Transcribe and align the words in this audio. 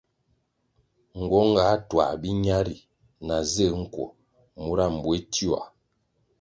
Nguong 1.19 1.53
ga 1.57 1.67
tuah 1.89 2.13
biña 2.21 2.57
ri 2.67 2.77
na 3.27 3.37
zig 3.53 3.73
nkuo 3.81 4.07
mura 4.63 4.85
mbuéh 4.95 5.23
tioa. 5.33 5.63